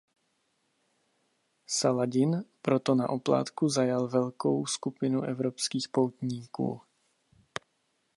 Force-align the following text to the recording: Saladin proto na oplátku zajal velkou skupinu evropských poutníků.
Saladin 1.67 2.43
proto 2.61 2.95
na 2.95 3.09
oplátku 3.09 3.69
zajal 3.69 4.07
velkou 4.07 4.65
skupinu 4.65 5.21
evropských 5.21 5.89
poutníků. 5.89 6.81